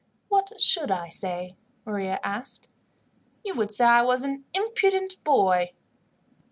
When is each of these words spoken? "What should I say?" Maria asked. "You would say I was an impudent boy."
"What 0.29 0.59
should 0.59 0.89
I 0.89 1.09
say?" 1.09 1.55
Maria 1.85 2.19
asked. 2.23 2.67
"You 3.45 3.53
would 3.53 3.71
say 3.71 3.85
I 3.85 4.01
was 4.01 4.23
an 4.23 4.45
impudent 4.55 5.23
boy." 5.23 5.73